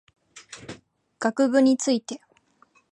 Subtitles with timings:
[1.19, 2.21] 学部について